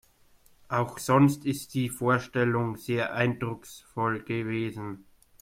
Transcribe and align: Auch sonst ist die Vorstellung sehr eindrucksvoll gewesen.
Auch 0.67 0.97
sonst 0.97 1.45
ist 1.45 1.75
die 1.75 1.87
Vorstellung 1.87 2.75
sehr 2.75 3.13
eindrucksvoll 3.13 4.23
gewesen. 4.23 5.05